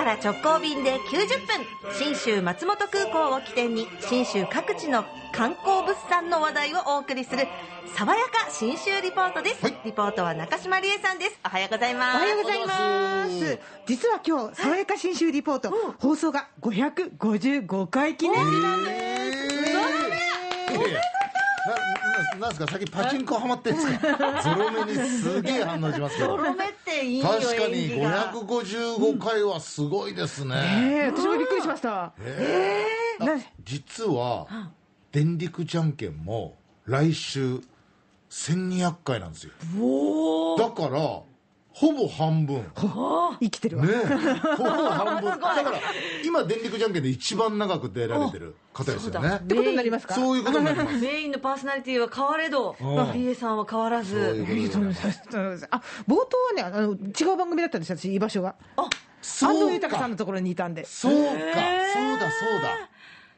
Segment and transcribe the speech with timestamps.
[0.00, 7.46] から直行便で90分信州松本空港を起点に信州各地の観光物産の話題をお送りする
[7.94, 9.78] 爽やか信州リポートです、はい。
[9.84, 11.38] リポートは中島理恵さんです。
[11.44, 12.16] おはようございおます。
[12.18, 13.60] はようございまおはようございす。
[13.86, 19.38] 実は今日、爽やか新州リポート、放送が555回記念日なんです。
[20.70, 20.92] えー。
[20.92, 21.19] な
[21.66, 22.66] ななんですか？
[22.72, 24.42] 先パチンコハマってんですか？
[24.42, 26.28] ゾロ目にすげえ反応しますけど。
[26.30, 28.32] ゾロ目っていいよ確かに演技が。
[28.32, 32.12] 555回はすごいですね、ええ私もびっくりしました。
[32.20, 32.84] え
[33.20, 33.32] えな
[33.62, 34.46] 実は
[35.12, 37.60] 電力じゃんけんも来週
[38.30, 39.52] 1200回なんですよ。
[40.56, 41.20] だから
[41.80, 42.56] ほぼ半分。
[42.56, 42.64] ね
[43.40, 43.86] 生きてるわ。
[43.86, 45.30] ほぼ半分。
[45.32, 45.72] だから
[46.22, 49.36] 今電力じゃんけんで一番長く出られてる方ですよね。
[49.36, 50.14] ってことになりますか？
[50.14, 50.98] そういうことになります。
[50.98, 53.12] メインのパーソナリティは変われどうん。
[53.14, 54.44] 理恵さんは変わらず。
[55.70, 58.56] あ冒頭はねあの、違う番組だったんですよ、私、居場所が。
[59.22, 60.84] 安藤豊さんのところにいたんで。
[60.84, 62.88] そうか、そうだそうだ。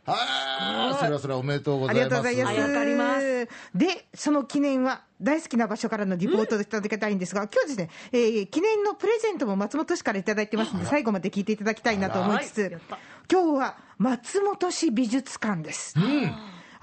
[0.05, 2.05] ああそれはそれはおめでとうござあいます。
[2.05, 2.59] りがとうございます。
[2.59, 3.49] はいわかります。
[3.73, 12.81] で、その記念は、大好きな場所からのリポートでいただきたいんですが、今日はですね、えー記念のプレゼントも松本市からいただいてますので、最後まで聞いていただきたいなと思いつつ、
[13.31, 15.95] 今日は松本市美術館です。
[15.99, 16.33] うん。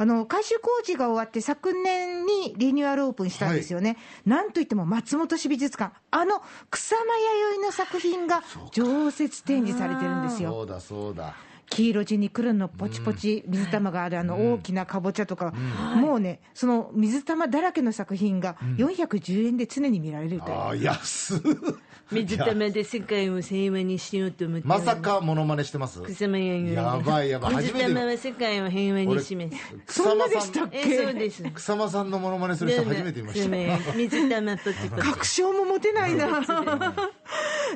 [0.01, 10.51] あの改修工事が終わって、昨年にリニューアルオープンしたんですよね、なんといっても松本市美術館、あの草間弥生の作品が常設展示されてるんですよ。
[10.51, 11.35] そうだそうだ
[11.69, 15.51] 黄色地に黒のポチポチ水玉があるあの大きなかぼちゃとか、
[15.95, 20.53] もうね、その水玉だらけの作品が410円で常に見られるという。
[20.53, 21.39] ああ安っ。
[22.11, 26.01] 水玉で世界を平和にしようと思ってまさかモノマネしてます？
[26.01, 27.53] 草間弥生やばいやばい。
[27.53, 29.43] 初めて水玉は世界を平和にしま
[29.87, 30.01] す。
[30.01, 31.43] そんなでしたっえけそうです。
[31.53, 33.91] 草間さんのモノマネする人初めて見ました。
[33.91, 35.03] た水玉ポチポチ。
[35.03, 36.27] 確証も持てないな、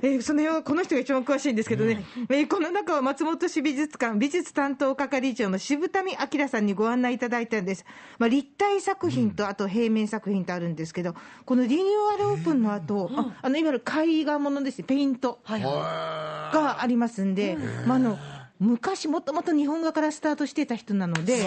[0.01, 7.85] えーその辺はこの人が一番詳しいんですけどね、えーこの中は松本市美術館美術担当係長の渋谷明さんにご案内いただいたんです、
[8.19, 11.15] まあ、立体作品とあと平面作品とあるんですけど、
[11.45, 18.17] このリニューアルオープンの後、ああのいわゆる絵画ものですね、ペイントがありますんで、まあ、あの
[18.59, 21.45] 昔、もともと日本画からスタートしてた人なので。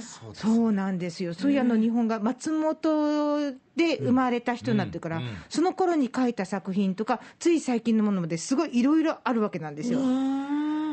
[0.00, 10.00] そうなんですよ、そういうあの日本が松本で生まれた人になってるから、その頃に描いた作品とか、つい最近のものまですごいいろいろあるわけなんですよ。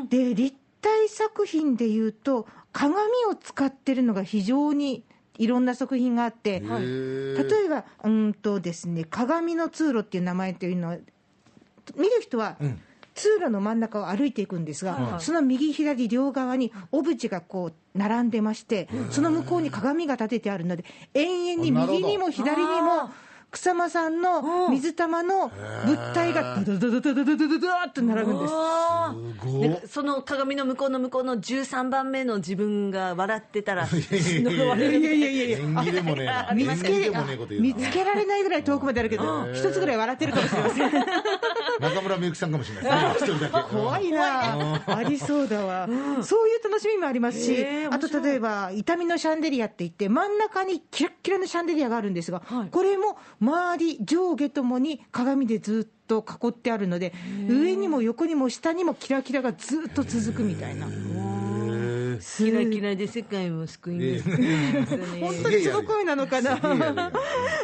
[0.08, 5.04] で、立体作品でいうと、鏡を使ってるのが非常に
[5.38, 6.66] いろんな作品があって、例
[7.64, 10.96] えば、うんとですね、鏡の通路っていう名前というのは、
[11.96, 12.56] 見る人は、
[13.22, 20.84] 通路の真ん中を歩いていくんですが、その右左両側にオブジェがこう並んでまして、その向こうに鏡が立ててあるので、
[21.14, 23.10] 延々に右にも左にも、
[23.52, 25.52] 草間さんの水玉の
[25.84, 29.92] 物体がドドドドドドドドドドーっと並ぶんです。
[29.92, 35.58] その鏡の向こうの向こうの13番目の自分が笑ってたら呪わいやれるいやいやいや
[35.92, 37.10] でもね見つけ
[37.60, 40.92] 見つけられないぐらい遠くまであるけど、一つぐらい笑ってるかもしれません。
[41.80, 45.86] 中村みゆきさんかもしれないですね一人だけ怖いな、ありそうだわ、
[46.22, 57.12] そういう楽しみもありますし、あと例えば、痛みのシャンデリアって言って、真ん中にキラッキラのシャンデリアがあるんですが、これも周り、上下ともに鏡でずっと囲ってあるので、
[57.48, 60.86] 上にも横にも下にもキラキラがずっと続くみたいな。
[62.36, 64.30] キラキラで世界を救います。
[65.20, 66.56] 本当にその声なのかな、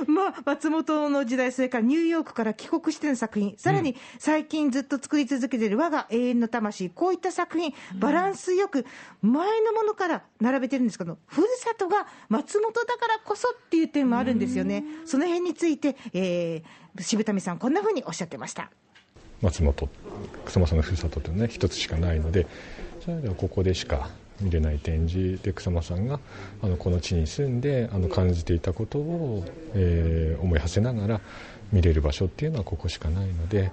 [0.06, 8.84] まあ、松本の時代、それからニューヨークから帰国しての作品、さらに最近ずっと作り続けている我が永遠の魂、こういった作品、バランスよく、
[9.22, 18.70] 前のものから並べてるんですけど、ふるさとが松本だからこそっていう点もあるんですよね、その辺について、えー渋谷さん、こんなふうにおっしゃってました。
[19.40, 19.88] 松本
[20.46, 22.48] 草間さんのふるさとというのはね一つしかないので
[23.04, 26.20] それではここでしか見れない展示で草間さんが
[26.62, 29.44] あのこの地に住んであの感じていたことを、
[29.74, 31.20] えー思い馳せながら
[31.72, 33.72] 見れる場所っていうのはここしかないので、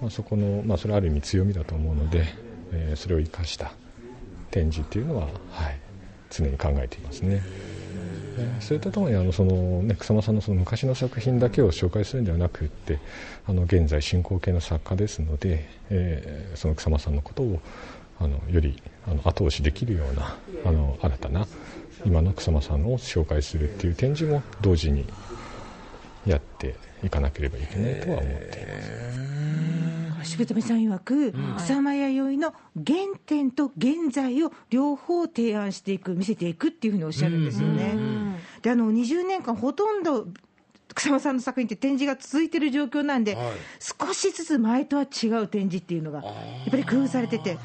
[0.00, 2.24] まあ、そこの、まあ、それはある意味強みだと思うので、
[2.72, 3.72] えーそれを生かした
[4.50, 5.78] 展示っていうのは、はい、
[6.30, 7.42] 常に考えていますね。
[8.38, 12.98] えーそれとともにあのその、ね、草間さんのその昔の作品だけを紹介するんではなくって
[13.46, 17.60] あの現在進行形の作家ですので、えーその草間さんのことを
[18.20, 21.46] あのよりあの後押しできるようなあの新たな
[22.04, 25.06] 今の草間さんを紹介するっていう展示も同時に
[26.26, 30.00] やっていかなければいけないとは思っています。
[30.22, 37.94] 渋谷さん曰く、草間弥生の原点と現在を両方提案していく、見せていくっていうふうにおっしゃるんですよね。
[38.62, 40.26] であの20年間、ほとんど
[40.94, 43.46] 草間さんの作品って展示が続いてる状況なんで、はい。
[43.78, 46.30] 少しずつ前とは違う展示っていうのが、や
[46.68, 47.58] っぱり工夫されてて。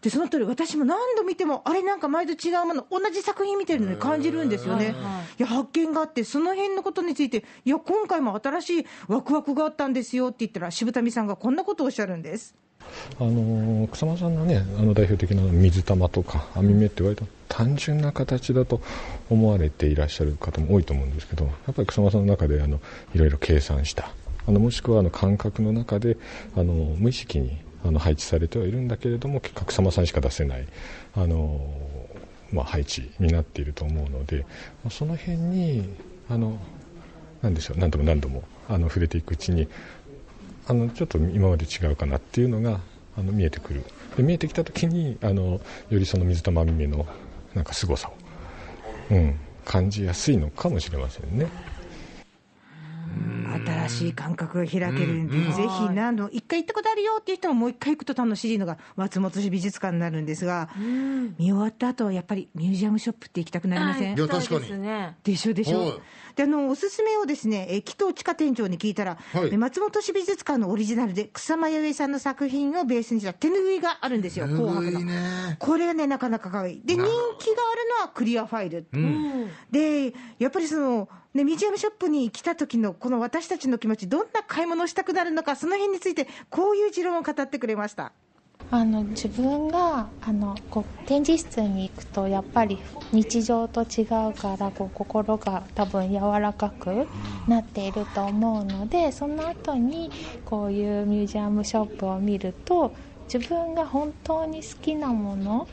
[0.00, 4.94] でその通り私も何度見てもあれなんか前と違うもの同じ作品見てるのに感じるんですよね、
[5.38, 12.54] いや発見があってその辺のことについていや今回も新しいワクワクがあったんですよって言ったら渋谷さんがこんなことをおっしゃるんです
[13.18, 18.80] あの草間さんのねあの代表的な水玉とか網目って割と単純な形だと
[19.30, 22.80] 思われていらっしゃる方も多いと思うんですけどやっぱり草間さんの中であの
[23.14, 24.10] いろいろ計算した
[24.46, 26.16] あのもしくはあの感覚の中で
[26.56, 30.66] あの無意識にあの配置されてはいるんだけれども結果草間さんしか出せない
[31.14, 31.60] あの、
[32.52, 34.44] まあ、配置になっていると思うので
[34.90, 35.88] その辺に
[36.28, 36.58] あの
[37.42, 39.68] なんでしょう何度も何度もあの触れていくうちに
[40.68, 42.80] あのちょっと今まで違うかなっていうのが
[43.16, 43.84] あの見えてくる
[44.16, 45.60] で見えてきた時にあの
[45.90, 47.06] よりその水玉耳の
[47.54, 51.48] なんか凄さを、うん、感じやすいのかもしれませんね。
[53.66, 60.68] 新しい感覚が開けるんで、ぜひ何度、一回行ったことあるよっていう人ももう一回行くと楽しいのが松本市美術館になるんですが、
[61.38, 65.16] 見終わった後はやっぱりミュージアムショップって行きたくなりません、いや確かにですね。
[65.24, 66.00] でしょでしはいょ。
[66.36, 75.00] であのおすすめをですね、え紀藤千佳店長に聞いたら、はいえ松本市美術館のオリジナルで草間彌生さんの作品をベースにした手拭いがあるんですよ、紅白いいの。
[75.00, 76.82] ねこれがね、なかなか可愛い。
[76.84, 78.86] で、人気があるのはクリアファイル。
[78.92, 88.12] うんで、やっぱりその、ね、ミュージアムショップに来た時のこの私たちの気持ち、どんな買い物をしたくなるのか、その辺について、こういう持論を語ってくれました。
[88.70, 92.78] あの自分があのこう展示室に行くとやっぱり
[93.12, 97.06] 日常と違うからこう心が多分柔らかく
[97.46, 100.10] なっていると思うのでその後に
[100.44, 102.92] こういうミュージアムショップを見ると
[103.32, 105.68] 自分が本当に好きなもの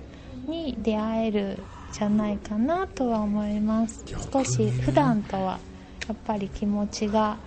[0.47, 5.59] に出会えるじゃないかなとは思います少し普段とは
[6.07, 7.37] やっぱり気持ちが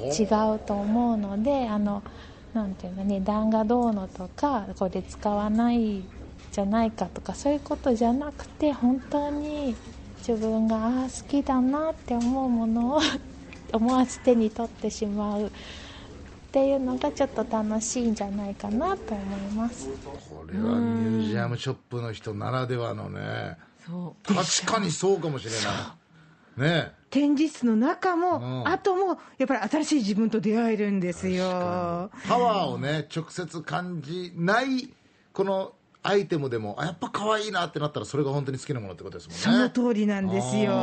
[0.00, 0.24] 違
[0.54, 2.02] うと思うのであの
[2.52, 6.04] なんていうの値段がどうのとかこれ使わない
[6.52, 9.74] じゃないかとかそういうことじゃなくて本当に
[10.18, 13.00] 自分があー好きだなって思うものを
[13.72, 15.46] 思わず手に取ってしまう。
[15.46, 15.50] っ
[16.54, 19.88] ていうのがちょっと楽しいんじゃないかなと思います。
[20.30, 23.56] これはミュージアムショップの人ならではのね。
[24.22, 25.56] 確かにそうかもしれな
[26.56, 26.70] い。
[26.84, 32.10] ね展示室の中も、うん後も、やっぱり新しい自分と出会えるんですよ。
[32.26, 34.92] パワーをね直接感じない
[35.32, 40.74] このアイテムでもあやっぱ可愛いなってなったらそれが本当に好きなものってことですそもんねの通りなんですよ。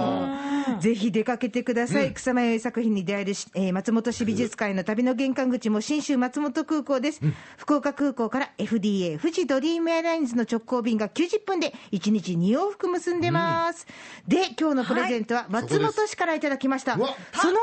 [0.79, 2.13] ぜひ出かけてください。
[2.13, 7.21] 草間彌生作品に出会えるし、えー松本市美術館への旅の玄関口も新州松本空港です。
[7.57, 13.85] 福岡空港から FDA 富士ドリームエアラインズの直行便が90分で1日2往復結んでます。
[14.27, 16.95] で、今日のプレゼントは松本市からいただきました。
[16.95, 17.59] うわその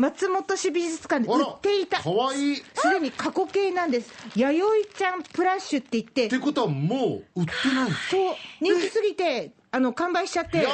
[0.00, 2.02] 松本市美術館で売っていた。
[2.02, 4.10] 可愛いっすでに過去形なんです。
[4.34, 4.58] 弥
[4.88, 10.66] 生ちゃんプラッシュって言ってて、ことはもう売ってないそう、人気すぎて、あの、完売しちゃって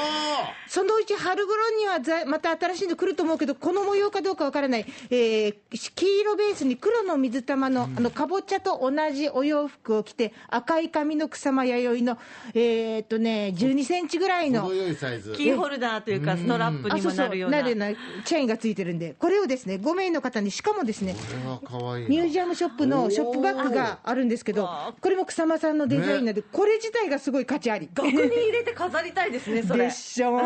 [0.69, 5.57] そのうち春頃にはざまた新しいの来ると思うけど、この模様かどうかわからない、えー
[5.95, 12.19] 黄色ベースに黒の水玉の、あの、かぼちゃと同じお洋服を着て、赤い髪の草間弥生の、
[12.55, 14.75] えーっとね、12センチぐらいの程。
[14.75, 15.33] よいサイズ。
[15.33, 17.59] キーホルダーというか、ストラップにもなるような。
[17.59, 17.88] なるような
[18.25, 21.19] チェーンがついてるんで、これをですね、5名の方に、しかもですね、こ
[21.69, 22.09] れは可愛いな。
[22.09, 24.69] ミュージアムショップのショップバッグがあるんですけど、
[25.00, 27.88] これも草間さんのデザインなんで、これ自体がすごい価値あり。
[27.95, 29.87] 額に入れて飾りたいですね、それ。
[29.87, 30.40] でしょううん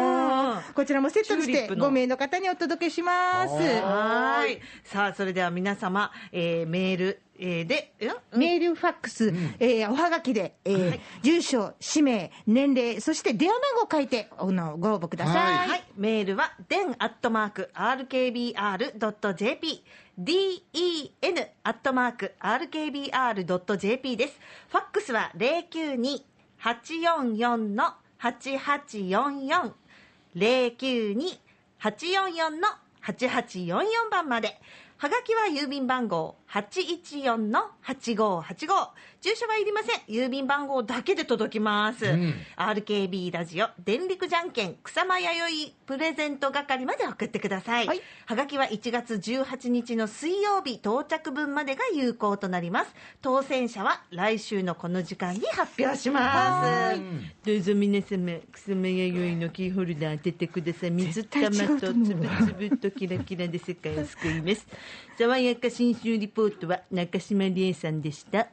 [0.74, 3.54] こちらもセットとしてチューリップの5名の方にお届けします。
[3.54, 4.60] はーい。
[4.84, 15.36] さあ、それでは皆様、えーメール、えーで、えメール、ファックス、えーおはがきで、えー住所、氏名、年齢、そして電話番号を書いてあのご応募ください。
[15.36, 19.84] ははい、メールは、den アットマーク rkbr.jp、
[20.18, 24.38] den アットマーク rkbr.jp です。
[24.68, 29.72] ファックスは092-844の8844、
[30.36, 32.68] 092-844の
[33.02, 34.60] 8844番まで。
[35.00, 38.88] はがきは郵便番号814の8585。
[39.22, 40.00] 住所はいりません。
[40.14, 42.04] 郵便番号だけで届きます。
[42.04, 47.86] ん RKB ラジオ電力じゃんけん草間弥生プレゼント係まで送ってください。
[47.86, 52.94] はいはがきは1月18日の水曜日到着分までが有効となります。
[53.22, 57.00] 当選者は来週のこの時間に発表します。
[57.46, 60.90] どうぞ皆様、草間弥生のキーホルダー当ててください。
[60.90, 64.66] 水玉と思うとつぶつぶとキラキラで世界を救います。
[65.18, 68.48] 爽やか新春リポートは中島理恵さんでした。